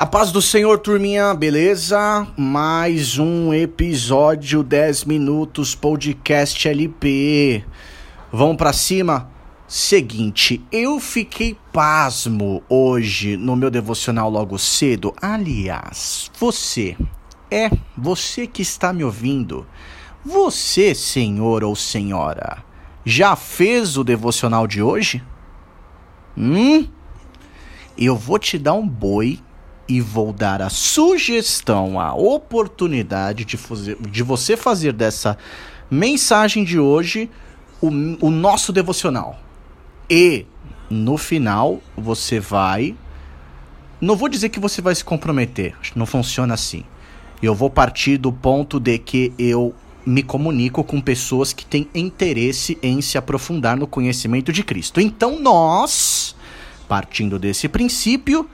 [0.00, 2.26] A paz do Senhor, turminha, beleza?
[2.34, 7.62] Mais um episódio 10 minutos podcast LP.
[8.32, 9.30] Vamos para cima?
[9.68, 15.14] Seguinte, eu fiquei pasmo hoje no meu devocional logo cedo.
[15.20, 16.96] Aliás, você,
[17.50, 19.66] é você que está me ouvindo.
[20.24, 22.64] Você, senhor ou senhora,
[23.04, 25.22] já fez o devocional de hoje?
[26.38, 26.88] Hum?
[27.98, 29.38] Eu vou te dar um boi
[29.90, 35.36] e vou dar a sugestão, a oportunidade de, fazer, de você fazer dessa
[35.90, 37.28] mensagem de hoje
[37.80, 37.88] o,
[38.24, 39.40] o nosso devocional.
[40.08, 40.46] E
[40.88, 42.94] no final você vai.
[44.00, 46.84] Não vou dizer que você vai se comprometer, não funciona assim.
[47.42, 49.74] Eu vou partir do ponto de que eu
[50.06, 55.00] me comunico com pessoas que têm interesse em se aprofundar no conhecimento de Cristo.
[55.00, 56.36] Então nós,
[56.88, 58.48] partindo desse princípio,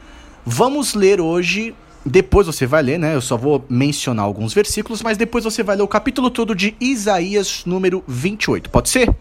[0.49, 1.75] Vamos ler hoje.
[2.05, 3.17] Depois você vai ler, né?
[3.17, 6.77] Eu só vou mencionar alguns versículos, mas depois você vai ler o capítulo todo de
[6.81, 8.71] Isaías, número 28.
[8.71, 9.13] Pode ser?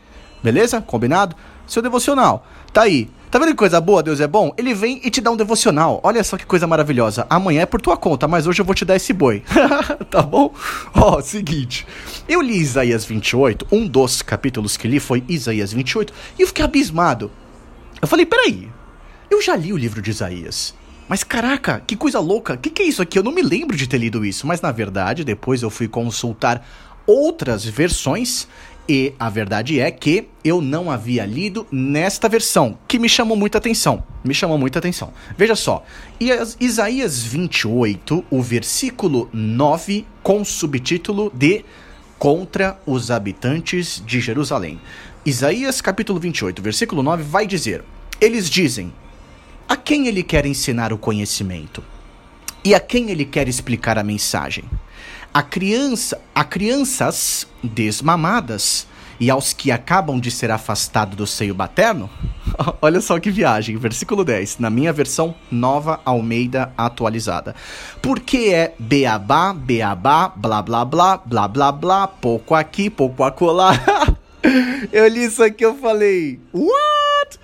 [0.44, 0.80] Beleza?
[0.82, 1.36] Combinado?
[1.66, 2.46] Seu devocional.
[2.72, 3.10] Tá aí.
[3.32, 4.04] Tá vendo que coisa boa?
[4.04, 4.54] Deus é bom?
[4.56, 6.00] Ele vem e te dá um devocional.
[6.04, 7.26] Olha só que coisa maravilhosa.
[7.28, 9.42] Amanhã é por tua conta, mas hoje eu vou te dar esse boi.
[10.12, 10.54] tá bom?
[10.94, 11.88] Ó, seguinte.
[12.30, 16.64] Eu li Isaías 28, um dos capítulos que li foi Isaías 28, e eu fiquei
[16.64, 17.32] abismado.
[18.00, 18.70] Eu falei, peraí,
[19.28, 20.76] eu já li o livro de Isaías.
[21.08, 22.54] Mas caraca, que coisa louca!
[22.54, 23.20] O que, que é isso aqui?
[23.20, 26.66] Eu não me lembro de ter lido isso, mas na verdade, depois eu fui consultar
[27.06, 28.48] outras versões
[28.88, 33.58] e a verdade é que eu não havia lido nesta versão, que me chamou muita
[33.58, 34.04] atenção.
[34.24, 35.12] Me chamou muita atenção.
[35.36, 35.84] Veja só,
[36.60, 41.66] Isaías 28, o versículo 9, com subtítulo de
[42.18, 44.80] Contra os habitantes de Jerusalém.
[45.26, 47.84] Isaías capítulo 28, versículo 9 vai dizer:
[48.22, 48.94] Eles dizem:
[49.68, 51.84] a quem ele quer ensinar o conhecimento?
[52.64, 54.64] E a quem ele quer explicar a mensagem?
[55.34, 58.88] A criança, a crianças desmamadas
[59.20, 62.10] e aos que acabam de ser afastados do seio materno?
[62.82, 67.56] Olha só que viagem, versículo 10, na minha versão nova Almeida atualizada.
[68.02, 73.74] Porque é beabá, beabá, blá blá blá, blá blá blá, pouco aqui, pouco acolá.
[74.92, 77.40] eu li isso aqui, eu falei, what?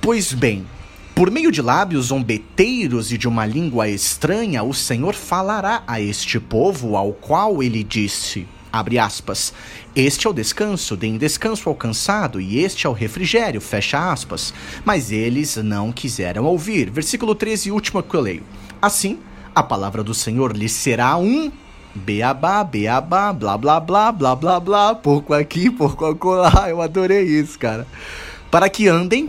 [0.00, 0.66] Pois bem,
[1.20, 6.40] por meio de lábios zombeteiros e de uma língua estranha, o Senhor falará a este
[6.40, 9.52] povo ao qual ele disse: abre aspas.
[9.94, 14.54] Este é o descanso, deem descanso ao cansado, e este é o refrigério, fecha aspas.
[14.82, 16.88] Mas eles não quiseram ouvir.
[16.88, 18.42] Versículo 13, último que eu leio.
[18.80, 19.18] Assim,
[19.54, 21.52] a palavra do Senhor lhes será um
[21.94, 26.70] beabá, beabá, blá blá blá, blá blá blá, pouco aqui, pouco acolá.
[26.70, 27.86] Eu adorei isso, cara.
[28.50, 29.26] Para que andem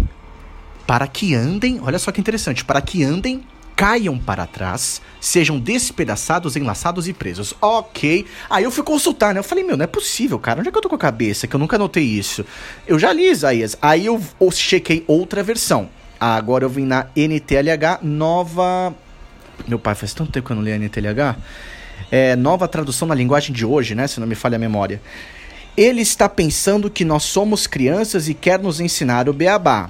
[0.86, 3.44] para que andem, olha só que interessante, para que andem,
[3.82, 7.56] caiam para trás, sejam despedaçados, enlaçados e presos.
[7.60, 8.28] Ok.
[8.48, 9.40] Aí eu fui consultar, né?
[9.40, 10.60] Eu falei, meu, não é possível, cara.
[10.60, 11.48] Onde é que eu tô com a cabeça?
[11.48, 12.46] Que eu nunca notei isso.
[12.86, 13.76] Eu já li Isaías.
[13.82, 14.22] Aí eu,
[14.52, 15.90] chequei outra versão.
[16.20, 18.94] Agora eu vim na NTLH nova.
[19.68, 21.38] Meu pai, faz tanto tempo que eu não li a NTLH.
[22.12, 24.06] É, nova tradução na linguagem de hoje, né?
[24.06, 25.02] Se não me falha a memória.
[25.76, 29.90] Ele está pensando que nós somos crianças e quer nos ensinar o beabá.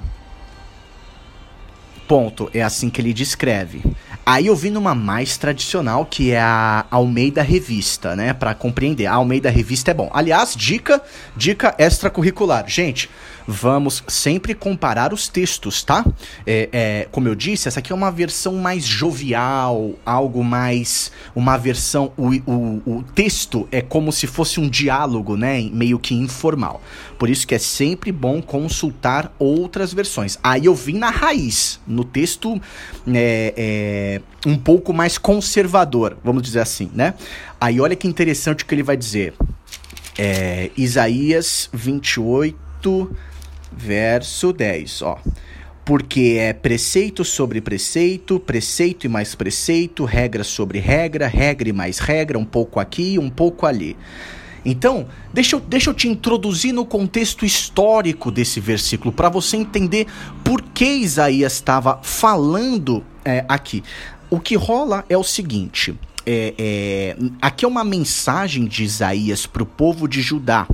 [2.06, 2.50] Ponto.
[2.52, 3.82] É assim que ele descreve.
[4.24, 8.32] Aí eu vi numa mais tradicional, que é a Almeida Revista, né?
[8.32, 9.06] Para compreender.
[9.06, 10.08] A Almeida Revista é bom.
[10.14, 11.02] Aliás, dica,
[11.36, 12.64] dica extracurricular.
[12.68, 13.10] Gente,
[13.46, 16.04] vamos sempre comparar os textos, tá?
[16.46, 21.10] É, é, como eu disse, essa aqui é uma versão mais jovial, algo mais.
[21.34, 22.12] Uma versão.
[22.16, 25.60] O, o, o texto é como se fosse um diálogo, né?
[25.72, 26.80] Meio que informal.
[27.18, 30.38] Por isso que é sempre bom consultar outras versões.
[30.42, 32.60] Aí eu vim na raiz, no texto
[33.06, 37.14] é, é, um pouco mais conservador, vamos dizer assim, né?
[37.60, 39.34] Aí olha que interessante o que ele vai dizer.
[40.18, 42.71] É, Isaías 28
[43.70, 45.18] verso 10, ó.
[45.84, 51.98] Porque é preceito sobre preceito, preceito e mais preceito, regra sobre regra, regra e mais
[51.98, 53.96] regra, um pouco aqui, um pouco ali.
[54.64, 60.06] Então, deixa eu, deixa eu te introduzir no contexto histórico desse versículo, para você entender
[60.44, 63.82] por que Isaías estava falando é, aqui.
[64.30, 69.62] O que rola é o seguinte: é, é, aqui é uma mensagem de Isaías para
[69.62, 70.66] o povo de Judá.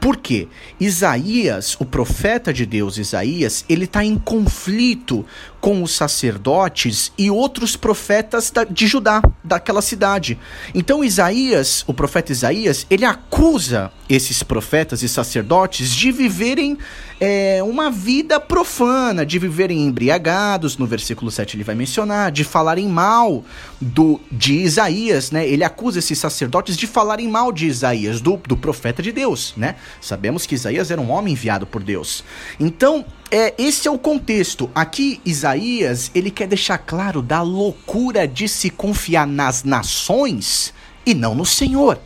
[0.00, 0.46] Por quê?
[0.78, 5.26] Isaías, o profeta de Deus Isaías, ele está em conflito
[5.60, 10.38] com os sacerdotes e outros profetas de Judá, daquela cidade.
[10.72, 16.78] Então Isaías, o profeta Isaías, ele acusa esses profetas e sacerdotes de viverem
[17.20, 22.86] é, uma vida profana, de viverem embriagados, no versículo 7 ele vai mencionar, de falarem
[22.88, 23.44] mal
[23.80, 25.46] do, de Isaías, né?
[25.46, 29.74] Ele acusa esses sacerdotes de falarem mal de Isaías, do, do profeta de Deus, né?
[30.00, 32.22] Sabemos que Isaías era um homem enviado por Deus.
[32.60, 34.70] Então, é, esse é o contexto.
[34.74, 40.72] Aqui, Isaías, ele quer deixar claro da loucura de se confiar nas nações
[41.04, 41.98] e não no Senhor.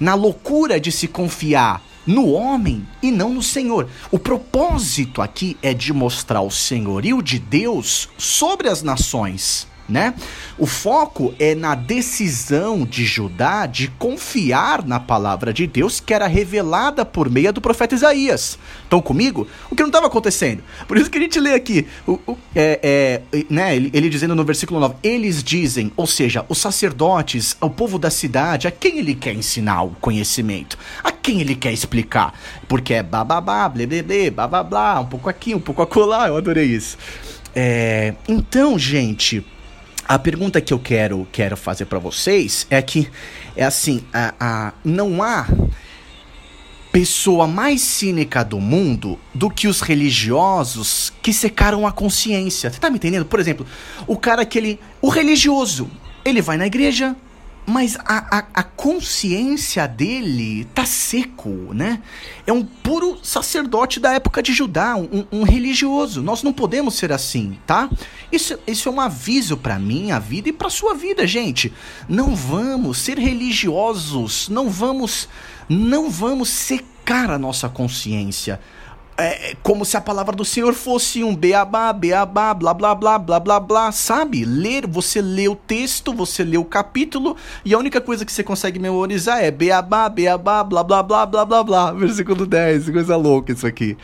[0.00, 3.86] Na loucura de se confiar no homem e não no Senhor.
[4.10, 10.14] O propósito aqui é de mostrar o senhorio de Deus sobre as nações né?
[10.58, 16.26] O foco é na decisão de Judá de confiar na palavra de Deus que era
[16.26, 18.58] revelada por meio do profeta Isaías.
[18.84, 19.46] Estão comigo?
[19.70, 20.62] O que não estava acontecendo.
[20.86, 24.34] Por isso que a gente lê aqui, o, o, é, é, né, ele, ele, dizendo
[24.34, 28.98] no versículo 9: Eles dizem, ou seja, os sacerdotes, o povo da cidade, a quem
[28.98, 30.76] ele quer ensinar o conhecimento?
[31.02, 32.34] A quem ele quer explicar?
[32.66, 36.36] Porque é bababá, blá blá blá, blá blá, um pouco aqui, um pouco acolá, eu
[36.36, 36.98] adorei isso.
[37.54, 39.44] É, então, gente
[40.08, 43.10] a pergunta que eu quero, quero fazer para vocês é que
[43.54, 45.46] é assim, a, a, não há
[46.90, 52.70] pessoa mais cínica do mundo do que os religiosos que secaram a consciência.
[52.70, 53.26] Você tá me entendendo?
[53.26, 53.66] Por exemplo,
[54.06, 55.90] o cara que ele, o religioso,
[56.24, 57.14] ele vai na igreja,
[57.68, 62.00] mas a, a, a, consciência dele tá seco, né?
[62.46, 66.22] É um puro sacerdote da época de Judá, um, um religioso.
[66.22, 67.90] Nós não podemos ser assim, tá?
[68.32, 71.70] Isso, isso é um aviso para minha vida e para sua vida, gente.
[72.08, 75.28] Não vamos ser religiosos, não vamos,
[75.68, 78.58] não vamos secar a nossa consciência
[79.18, 83.40] é, como se a palavra do Senhor fosse um beabá, beabá, blá blá blá blá
[83.40, 84.44] blá blá, sabe?
[84.44, 88.44] Ler, você lê o texto, você lê o capítulo e a única coisa que você
[88.44, 93.52] consegue memorizar é beabá, beabá, blá blá blá blá blá blá, versículo 10, coisa louca
[93.52, 93.96] isso aqui.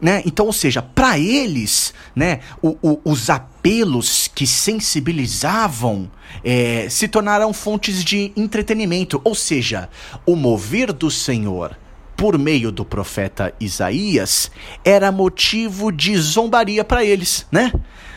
[0.00, 0.22] Né?
[0.26, 6.10] Então, ou seja, para eles, né, o, o, os apelos que sensibilizavam
[6.42, 9.88] é, se tornaram fontes de entretenimento, ou seja,
[10.26, 11.76] o mover do Senhor
[12.18, 14.50] por meio do profeta Isaías
[14.84, 17.72] era motivo de zombaria para eles, né?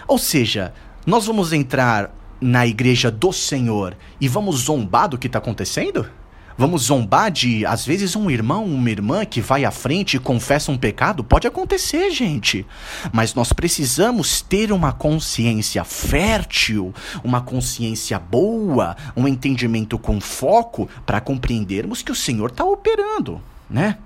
[0.08, 0.74] Ou seja,
[1.06, 2.12] nós vamos entrar
[2.42, 6.10] na igreja do Senhor e vamos zombar do que está acontecendo?
[6.58, 10.72] Vamos zombar de, às vezes, um irmão, uma irmã que vai à frente e confessa
[10.72, 11.24] um pecado?
[11.24, 12.66] Pode acontecer, gente.
[13.14, 16.92] Mas nós precisamos ter uma consciência fértil,
[17.24, 23.40] uma consciência boa, um entendimento com foco para compreendermos que o Senhor está operando
[23.72, 23.98] né?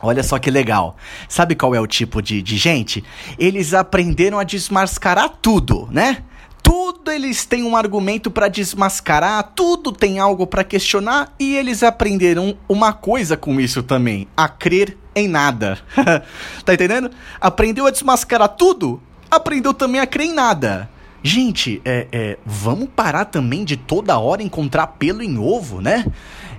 [0.00, 0.96] Olha só que legal.
[1.28, 3.02] Sabe qual é o tipo de, de gente?
[3.38, 6.22] Eles aprenderam a desmascarar tudo, né?
[6.62, 12.56] Tudo eles têm um argumento para desmascarar, tudo tem algo para questionar e eles aprenderam
[12.68, 15.78] uma coisa com isso também: a crer em nada.
[16.64, 17.10] tá entendendo?
[17.40, 20.90] Aprendeu a desmascarar tudo, aprendeu também a crer em nada.
[21.22, 26.04] Gente, é, é, vamos parar também de toda hora encontrar pelo em ovo, né?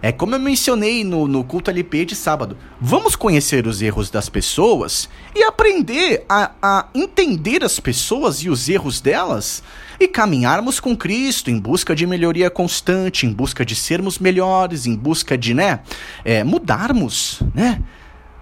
[0.02, 2.58] É como eu mencionei no, no culto LP de sábado.
[2.80, 8.70] Vamos conhecer os erros das pessoas e aprender a, a entender as pessoas e os
[8.70, 9.64] erros delas
[10.00, 14.96] e caminharmos com Cristo em busca de melhoria constante, em busca de sermos melhores, em
[14.96, 15.80] busca de, né,
[16.24, 17.82] é, mudarmos, né?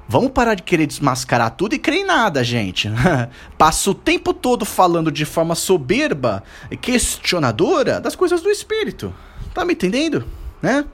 [0.08, 2.90] Vamos parar de querer desmascarar tudo e crer em nada, gente.
[3.58, 9.14] Passa o tempo todo falando de forma soberba e questionadora das coisas do Espírito.
[9.54, 10.26] Tá me entendendo?
[10.62, 10.86] Né?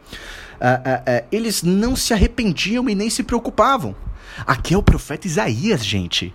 [0.60, 3.96] Ah, ah, ah, eles não se arrependiam e nem se preocupavam.
[4.46, 6.34] Aqui é o profeta Isaías, gente.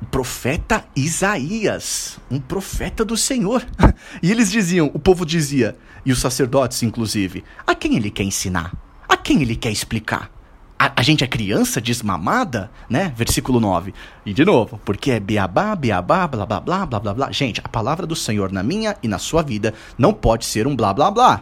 [0.00, 3.64] O profeta Isaías, um profeta do Senhor.
[4.22, 8.72] E eles diziam, o povo dizia, e os sacerdotes inclusive, a quem ele quer ensinar?
[9.08, 10.30] A quem ele quer explicar?
[10.78, 13.12] A, a, gente é criança desmamada, né?
[13.16, 13.94] Versículo 9.
[14.26, 17.32] E de novo, porque é beabá, beabá, blá blá blá blá blá blá.
[17.32, 20.76] Gente, a palavra do Senhor na minha e na sua vida não pode ser um
[20.76, 21.40] blá blá blá.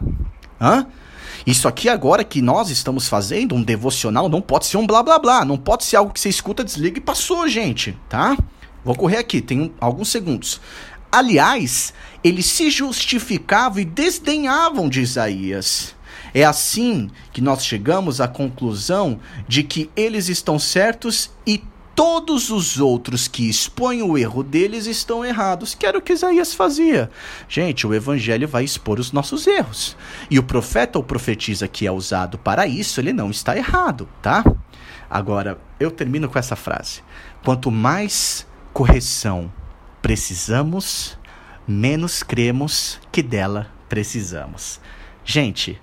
[0.61, 0.87] Hã?
[1.47, 5.19] Isso aqui agora que nós estamos fazendo, um devocional, não pode ser um blá blá
[5.19, 5.45] blá.
[5.45, 8.37] Não pode ser algo que você escuta, desliga e passou, gente, tá?
[8.85, 10.61] Vou correr aqui, tem alguns segundos.
[11.13, 15.95] Aliás, eles se justificavam e desdenhavam de Isaías.
[16.33, 21.63] É assim que nós chegamos à conclusão de que eles estão certos e
[21.95, 26.53] todos os outros que expõem o erro deles estão errados, que era o que Isaías
[26.53, 27.11] fazia.
[27.49, 29.97] Gente, o evangelho vai expor os nossos erros.
[30.31, 34.45] E o profeta ou profetisa que é usado para isso, ele não está errado, tá?
[35.09, 37.03] Agora, eu termino com essa frase.
[37.45, 39.53] Quanto mais correção
[40.03, 41.17] precisamos,
[41.67, 44.81] menos cremos que dela precisamos.
[45.25, 45.81] Gente,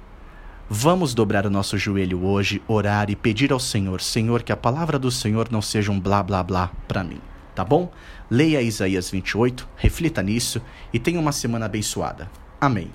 [0.73, 4.97] vamos dobrar o nosso joelho hoje, orar e pedir ao Senhor, Senhor, que a palavra
[4.97, 7.19] do Senhor não seja um blá blá blá para mim,
[7.53, 7.91] tá bom?
[8.29, 10.61] Leia Isaías 28, reflita nisso
[10.93, 12.31] e tenha uma semana abençoada.
[12.61, 12.89] Amém.